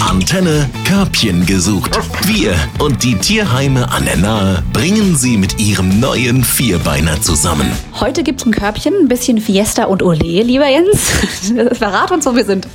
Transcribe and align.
Antenne 0.00 0.68
Körbchen 0.84 1.46
gesucht. 1.46 1.98
Wir 2.26 2.54
und 2.78 3.02
die 3.02 3.14
Tierheime 3.14 3.90
an 3.90 4.04
der 4.04 4.16
Nahe 4.16 4.62
bringen 4.72 5.16
sie 5.16 5.36
mit 5.36 5.58
ihrem 5.58 5.98
neuen 6.00 6.44
Vierbeiner 6.44 7.20
zusammen. 7.22 7.70
Heute 8.00 8.22
gibt's 8.22 8.44
ein 8.44 8.52
Körbchen, 8.52 8.94
ein 8.94 9.08
bisschen 9.08 9.40
Fiesta 9.40 9.84
und 9.84 10.02
Ole, 10.02 10.42
lieber 10.42 10.68
Jens. 10.68 11.10
Verrat 11.78 12.10
uns, 12.10 12.26
wo 12.26 12.36
wir 12.36 12.44
sind. 12.44 12.66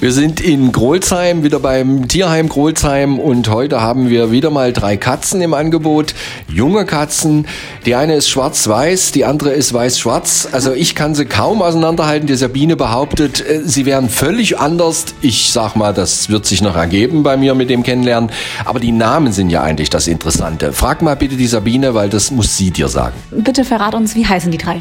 Wir 0.00 0.12
sind 0.12 0.40
in 0.40 0.72
Grolzheim, 0.72 1.42
wieder 1.42 1.60
beim 1.60 2.08
Tierheim 2.08 2.48
Grolzheim 2.48 3.18
und 3.18 3.48
heute 3.48 3.80
haben 3.80 4.08
wir 4.08 4.30
wieder 4.30 4.50
mal 4.50 4.72
drei 4.72 4.96
Katzen 4.96 5.42
im 5.42 5.54
Angebot. 5.54 6.14
Junge 6.48 6.86
Katzen. 6.86 7.46
Die 7.86 7.94
eine 7.94 8.14
ist 8.14 8.28
schwarz-weiß, 8.28 9.12
die 9.12 9.24
andere 9.24 9.50
ist 9.50 9.72
weiß-schwarz. 9.72 10.48
Also 10.52 10.72
ich 10.72 10.94
kann 10.94 11.14
sie 11.14 11.26
kaum 11.26 11.62
auseinanderhalten. 11.62 12.26
Die 12.26 12.34
Sabine 12.34 12.76
behauptet, 12.76 13.40
äh, 13.46 13.60
sie 13.64 13.86
wären 13.86 14.08
völlig 14.08 14.58
anders. 14.58 15.06
Ich 15.20 15.52
sag 15.52 15.76
mal, 15.76 15.92
das 15.92 16.28
wird 16.30 16.46
sich 16.46 16.62
noch 16.62 16.76
ergeben 16.76 17.22
bei 17.22 17.36
mir 17.36 17.54
mit 17.54 17.70
dem 17.70 17.82
Kennenlernen. 17.82 18.30
Aber 18.64 18.80
die 18.80 18.92
Namen 18.92 19.32
sind 19.32 19.50
ja 19.50 19.62
eigentlich 19.62 19.90
das 19.90 20.06
Interessante. 20.06 20.72
Frag 20.72 21.02
mal 21.02 21.16
bitte 21.16 21.36
die 21.36 21.46
Sabine, 21.46 21.94
weil 21.94 22.08
das 22.08 22.30
muss 22.30 22.56
sie 22.56 22.70
dir 22.70 22.88
sagen. 22.88 23.14
Bitte 23.30 23.64
verrat 23.64 23.94
uns, 23.94 24.14
wie 24.14 24.26
heißen 24.26 24.50
die 24.50 24.58
drei? 24.58 24.80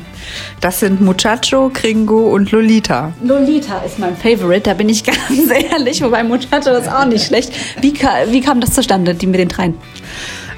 Das 0.61 0.79
sind 0.79 1.01
Muchacho, 1.01 1.69
Kringo 1.73 2.33
und 2.33 2.51
Lolita. 2.51 3.13
Lolita 3.23 3.79
ist 3.79 3.99
mein 3.99 4.15
Favorite, 4.15 4.68
da 4.69 4.75
bin 4.75 4.87
ich 4.87 5.03
ganz 5.05 5.49
ehrlich, 5.71 6.01
wobei 6.01 6.23
Muchacho 6.23 6.69
ist 6.71 6.89
auch 6.89 7.05
nicht 7.05 7.25
schlecht. 7.25 7.51
Wie, 7.81 7.93
wie 7.93 8.41
kam 8.41 8.61
das 8.61 8.73
zustande, 8.73 9.15
die 9.15 9.27
mit 9.27 9.39
den 9.39 9.49
dreien? 9.49 9.73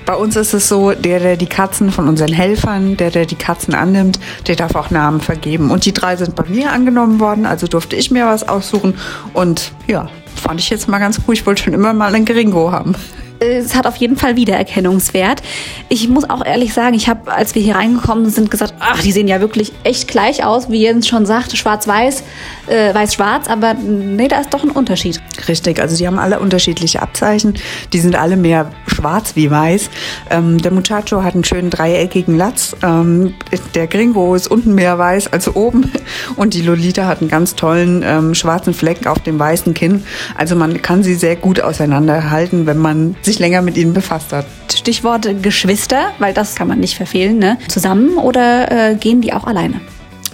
Bei 0.06 0.16
uns 0.16 0.36
ist 0.36 0.54
es 0.54 0.68
so, 0.68 0.92
der, 0.92 1.20
der 1.20 1.38
die 1.38 1.46
Katzen 1.46 1.92
von 1.92 2.10
unseren 2.10 2.34
Helfern, 2.34 2.98
der, 2.98 3.12
der 3.12 3.26
die 3.26 3.36
Katzen 3.36 3.74
annimmt, 3.74 4.20
der 4.48 4.56
darf 4.56 4.76
auch 4.76 4.90
Namen 4.90 5.22
vergeben. 5.22 5.72
Und 5.72 5.86
die 5.86 5.94
drei 5.94 6.18
sind 6.18 6.36
bei 6.36 6.44
mir 6.50 6.72
angenommen 6.72 7.20
worden, 7.20 7.46
also 7.46 7.68
durfte 7.68 7.96
ich 7.96 8.12
mir 8.12 8.26
was 8.26 8.48
aussuchen. 8.48 8.96
Und 9.34 9.72
ja, 9.88 10.10
fand 10.36 10.60
ich 10.60 10.70
jetzt 10.70 10.90
mal 10.90 11.00
ganz 11.00 11.22
cool. 11.28 11.36
Ich 11.36 11.46
wollte 11.46 11.64
schon 11.64 11.74
immer 11.74 11.94
mal 11.94 12.14
einen 12.14 12.26
Gringo 12.26 12.72
haben 12.72 12.96
es 13.42 13.76
hat 13.76 13.88
auf 13.88 13.96
jeden 13.96 14.18
Fall 14.18 14.36
Wiedererkennungswert. 14.36 15.42
Ich 15.90 16.08
muss 16.08 16.30
auch 16.30 16.46
ehrlich 16.46 16.74
sagen, 16.74 16.94
ich 16.94 17.10
habe, 17.10 17.32
als 17.32 17.56
wir 17.56 17.62
hier 17.62 17.76
reingekommen 17.76 18.30
sind, 18.30 18.52
gesagt, 18.52 18.76
ach, 18.80 19.02
die 19.02 19.12
sehen 19.12 19.28
ja 19.28 19.42
wirklich 19.42 19.74
echt 19.84 20.08
gleich 20.08 20.46
aus, 20.46 20.70
wie 20.70 20.82
Jens 20.82 21.08
schon 21.08 21.26
sagte, 21.26 21.58
schwarz-weiß, 21.58 22.24
äh, 22.68 22.94
weiß-schwarz, 22.94 23.48
aber 23.48 23.74
nee, 23.74 24.28
da 24.28 24.40
ist 24.40 24.54
doch 24.54 24.64
ein 24.64 24.70
Unterschied. 24.70 25.22
Richtig, 25.48 25.80
also 25.80 25.98
die 25.98 26.06
haben 26.06 26.20
alle 26.20 26.40
unterschiedliche 26.40 27.02
Abzeichen. 27.02 27.56
Die 27.94 28.00
sind 28.00 28.16
alle 28.16 28.38
mehr 28.38 28.72
schwarz 29.02 29.36
wie 29.36 29.50
weiß. 29.50 29.90
Ähm, 30.30 30.60
der 30.60 30.72
Muchacho 30.72 31.24
hat 31.24 31.34
einen 31.34 31.44
schönen 31.44 31.70
dreieckigen 31.70 32.38
Latz. 32.38 32.76
Ähm, 32.84 33.34
der 33.74 33.88
Gringo 33.88 34.36
ist 34.36 34.48
unten 34.48 34.76
mehr 34.76 34.98
weiß 34.98 35.34
als 35.34 35.54
oben. 35.56 35.92
Und 36.36 36.54
die 36.54 36.62
Lolita 36.62 37.06
hat 37.06 37.22
einen 37.22 37.30
ganz 37.30 37.56
tollen 37.56 38.04
ähm, 38.06 38.36
schwarzen 38.36 38.74
Fleck 38.74 39.08
auf 39.08 39.20
dem 39.20 39.40
weißen 39.40 39.74
Kinn. 39.74 40.04
Also 40.38 40.56
man 40.56 40.82
kann 40.82 41.04
sie 41.04 41.16
sehr 41.16 41.36
gut 41.36 41.62
auseinanderhalten, 41.62 42.68
wenn 42.68 42.78
man 42.78 43.16
sich 43.22 43.40
länger 43.40 43.62
mit 43.62 43.78
ihnen 43.78 43.94
befasst 43.94 44.34
hat. 44.34 44.46
Stichwort 44.72 45.28
Geschwister, 45.42 46.12
weil 46.20 46.34
das 46.34 46.56
kann 46.56 46.68
man 46.68 46.80
nicht 46.80 46.96
verfehlen, 46.96 47.40
ne? 47.40 47.58
Zusammen 47.68 48.18
oder 48.18 48.92
äh, 48.92 48.96
gehen 48.96 49.22
die 49.22 49.34
auch 49.34 49.46
alleine? 49.46 49.82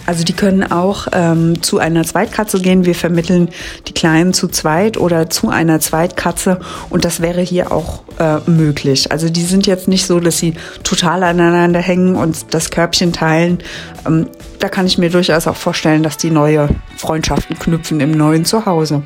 Also 0.08 0.24
die 0.24 0.32
können 0.32 0.64
auch 0.64 1.06
ähm, 1.12 1.62
zu 1.62 1.78
einer 1.78 2.02
Zweitkatze 2.02 2.62
gehen. 2.62 2.86
Wir 2.86 2.94
vermitteln 2.94 3.50
die 3.88 3.92
Kleinen 3.92 4.32
zu 4.32 4.48
zweit 4.48 4.96
oder 4.96 5.28
zu 5.28 5.50
einer 5.50 5.80
Zweitkatze 5.80 6.60
und 6.88 7.04
das 7.04 7.20
wäre 7.20 7.42
hier 7.42 7.72
auch 7.72 8.04
äh, 8.18 8.38
möglich. 8.50 9.12
Also 9.12 9.28
die 9.28 9.42
sind 9.42 9.66
jetzt 9.66 9.86
nicht 9.86 10.06
so, 10.06 10.18
dass 10.18 10.38
sie 10.38 10.54
total 10.82 11.22
aneinander 11.24 11.80
hängen 11.80 12.16
und 12.16 12.54
das 12.54 12.70
Körbchen 12.70 13.12
teilen. 13.12 13.58
Ähm, 14.06 14.30
da 14.60 14.70
kann 14.70 14.86
ich 14.86 14.96
mir 14.96 15.10
durchaus 15.10 15.46
auch 15.46 15.56
vorstellen, 15.56 16.02
dass 16.02 16.16
die 16.16 16.30
neue 16.30 16.70
Freundschaften 16.96 17.58
knüpfen 17.58 18.00
im 18.00 18.12
neuen 18.12 18.46
Zuhause. 18.46 19.02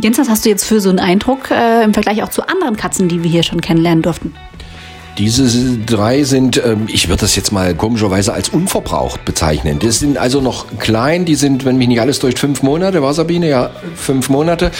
Jens, 0.00 0.16
was 0.18 0.30
hast 0.30 0.46
du 0.46 0.48
jetzt 0.48 0.64
für 0.64 0.80
so 0.80 0.88
einen 0.88 0.98
Eindruck 0.98 1.50
äh, 1.50 1.84
im 1.84 1.92
Vergleich 1.92 2.22
auch 2.22 2.30
zu 2.30 2.48
anderen 2.48 2.78
Katzen, 2.78 3.06
die 3.06 3.22
wir 3.22 3.30
hier 3.30 3.42
schon 3.42 3.60
kennenlernen 3.60 4.00
durften? 4.00 4.32
Diese 5.18 5.76
drei 5.78 6.24
sind, 6.24 6.62
ähm, 6.64 6.86
ich 6.88 7.08
würde 7.08 7.20
das 7.20 7.36
jetzt 7.36 7.52
mal 7.52 7.74
komischerweise 7.74 8.32
als 8.32 8.48
unverbraucht 8.48 9.26
bezeichnen. 9.26 9.78
Die 9.78 9.90
sind 9.90 10.16
also 10.16 10.40
noch 10.40 10.66
klein, 10.78 11.26
die 11.26 11.34
sind, 11.34 11.66
wenn 11.66 11.76
mich 11.76 11.88
nicht 11.88 12.00
alles 12.00 12.18
durch 12.18 12.38
fünf 12.38 12.62
Monate, 12.62 13.02
war 13.02 13.12
Sabine, 13.12 13.48
ja, 13.48 13.70
fünf 13.94 14.30
Monate. 14.30 14.70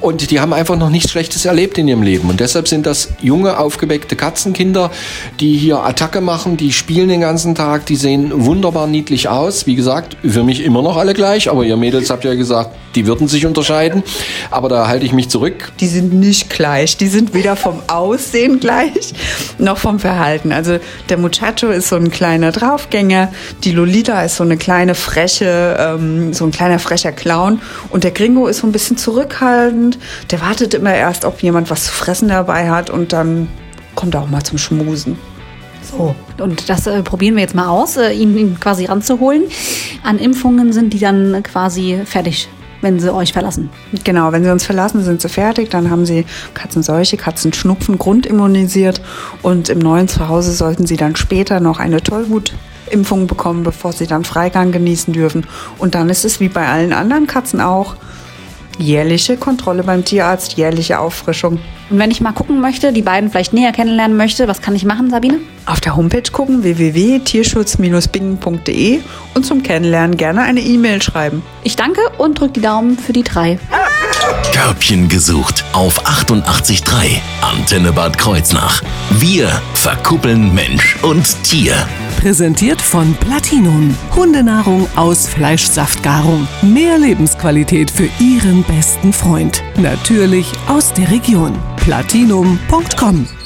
Und 0.00 0.30
die 0.30 0.38
haben 0.38 0.52
einfach 0.52 0.76
noch 0.76 0.90
nichts 0.90 1.10
Schlechtes 1.10 1.44
erlebt 1.44 1.76
in 1.76 1.88
ihrem 1.88 2.02
Leben. 2.02 2.30
Und 2.30 2.38
deshalb 2.38 2.68
sind 2.68 2.86
das 2.86 3.08
junge, 3.20 3.58
aufgeweckte 3.58 4.14
Katzenkinder, 4.14 4.92
die 5.40 5.56
hier 5.56 5.80
Attacke 5.80 6.20
machen, 6.20 6.56
die 6.56 6.72
spielen 6.72 7.08
den 7.08 7.20
ganzen 7.20 7.56
Tag, 7.56 7.86
die 7.86 7.96
sehen 7.96 8.30
wunderbar 8.32 8.86
niedlich 8.86 9.28
aus. 9.28 9.66
Wie 9.66 9.74
gesagt, 9.74 10.16
für 10.22 10.44
mich 10.44 10.62
immer 10.62 10.82
noch 10.82 10.96
alle 10.96 11.14
gleich, 11.14 11.50
aber 11.50 11.64
ihr 11.64 11.76
Mädels 11.76 12.10
habt 12.10 12.24
ja 12.24 12.34
gesagt, 12.34 12.70
die 12.94 13.06
würden 13.06 13.26
sich 13.26 13.44
unterscheiden. 13.44 14.04
Aber 14.52 14.68
da 14.68 14.86
halte 14.86 15.04
ich 15.04 15.12
mich 15.12 15.28
zurück. 15.28 15.72
Die 15.80 15.88
sind 15.88 16.12
nicht 16.12 16.48
gleich. 16.48 16.96
Die 16.96 17.08
sind 17.08 17.34
weder 17.34 17.56
vom 17.56 17.82
Aussehen 17.88 18.60
gleich 18.60 19.14
noch 19.58 19.79
vom 19.80 19.98
Verhalten. 19.98 20.52
Also 20.52 20.78
der 21.08 21.18
Muchacho 21.18 21.70
ist 21.70 21.88
so 21.88 21.96
ein 21.96 22.10
kleiner 22.10 22.52
Draufgänger, 22.52 23.32
die 23.64 23.72
Lolita 23.72 24.22
ist 24.22 24.36
so 24.36 24.44
eine 24.44 24.56
kleine 24.56 24.94
freche, 24.94 25.76
ähm, 25.78 26.32
so 26.32 26.44
ein 26.44 26.52
kleiner 26.52 26.78
frecher 26.78 27.12
Clown 27.12 27.60
und 27.90 28.04
der 28.04 28.12
Gringo 28.12 28.46
ist 28.46 28.58
so 28.58 28.66
ein 28.66 28.72
bisschen 28.72 28.96
zurückhaltend. 28.96 29.98
Der 30.30 30.40
wartet 30.40 30.74
immer 30.74 30.94
erst, 30.94 31.24
ob 31.24 31.42
jemand 31.42 31.70
was 31.70 31.86
zu 31.86 31.92
fressen 31.92 32.28
dabei 32.28 32.70
hat 32.70 32.90
und 32.90 33.12
dann 33.12 33.48
kommt 33.94 34.14
er 34.14 34.22
auch 34.22 34.30
mal 34.30 34.42
zum 34.42 34.58
Schmusen. 34.58 35.18
So, 35.82 36.14
und 36.38 36.68
das 36.68 36.86
äh, 36.86 37.02
probieren 37.02 37.34
wir 37.34 37.42
jetzt 37.42 37.54
mal 37.54 37.68
aus, 37.68 37.96
äh, 37.96 38.12
ihn, 38.12 38.36
ihn 38.36 38.60
quasi 38.60 38.84
ranzuholen. 38.84 39.44
An 40.02 40.18
Impfungen 40.18 40.72
sind 40.72 40.92
die 40.92 40.98
dann 40.98 41.42
quasi 41.42 42.00
fertig 42.04 42.48
wenn 42.80 42.98
sie 42.98 43.12
euch 43.12 43.32
verlassen. 43.32 43.70
Genau, 44.04 44.32
wenn 44.32 44.44
sie 44.44 44.50
uns 44.50 44.64
verlassen, 44.64 45.02
sind 45.02 45.20
sie 45.20 45.28
fertig. 45.28 45.70
Dann 45.70 45.90
haben 45.90 46.06
sie 46.06 46.24
Katzenseuche, 46.54 47.16
Katzenschnupfen 47.16 47.98
grundimmunisiert 47.98 49.00
und 49.42 49.68
im 49.68 49.78
neuen 49.78 50.08
Zuhause 50.08 50.52
sollten 50.52 50.86
sie 50.86 50.96
dann 50.96 51.16
später 51.16 51.60
noch 51.60 51.78
eine 51.78 52.02
Tollwutimpfung 52.02 53.26
bekommen, 53.26 53.62
bevor 53.62 53.92
sie 53.92 54.06
dann 54.06 54.24
Freigang 54.24 54.72
genießen 54.72 55.12
dürfen. 55.12 55.46
Und 55.78 55.94
dann 55.94 56.08
ist 56.08 56.24
es 56.24 56.40
wie 56.40 56.48
bei 56.48 56.66
allen 56.66 56.92
anderen 56.92 57.26
Katzen 57.26 57.60
auch 57.60 57.96
jährliche 58.80 59.36
Kontrolle 59.36 59.82
beim 59.82 60.04
Tierarzt, 60.04 60.54
jährliche 60.54 60.98
Auffrischung. 60.98 61.58
Und 61.90 61.98
wenn 61.98 62.10
ich 62.10 62.20
mal 62.20 62.32
gucken 62.32 62.60
möchte, 62.60 62.92
die 62.92 63.02
beiden 63.02 63.30
vielleicht 63.30 63.52
näher 63.52 63.70
kennenlernen 63.72 64.16
möchte, 64.16 64.48
was 64.48 64.62
kann 64.62 64.74
ich 64.74 64.84
machen, 64.84 65.10
Sabine? 65.10 65.38
Auf 65.66 65.80
der 65.80 65.96
Homepage 65.96 66.30
gucken 66.30 66.62
www.tierschutz-bingen.de 66.62 69.00
und 69.34 69.46
zum 69.46 69.62
Kennenlernen 69.62 70.16
gerne 70.16 70.40
eine 70.42 70.60
E-Mail 70.60 71.02
schreiben. 71.02 71.42
Ich 71.62 71.76
danke 71.76 72.00
und 72.18 72.40
drücke 72.40 72.54
die 72.54 72.62
Daumen 72.62 72.98
für 72.98 73.12
die 73.12 73.24
drei. 73.24 73.58
Körbchen 74.52 75.08
gesucht 75.08 75.64
auf 75.72 76.06
88.3 76.06 77.20
Antenne 77.40 77.92
Bad 77.92 78.18
Kreuznach. 78.18 78.82
Wir 79.10 79.48
verkuppeln 79.74 80.54
Mensch 80.54 80.96
und 81.02 81.42
Tier. 81.44 81.74
Präsentiert 82.10 82.80
von 82.82 83.14
Platinum. 83.14 83.96
Hundenahrung 84.14 84.86
aus 84.96 85.28
Fleischsaftgarung. 85.28 86.46
Mehr 86.62 86.98
Lebensqualität 86.98 87.90
für 87.90 88.08
Ihren 88.18 88.62
besten 88.64 89.12
Freund. 89.12 89.62
Natürlich 89.76 90.46
aus 90.68 90.92
der 90.92 91.10
Region. 91.10 91.58
Platinum.com 91.76 93.39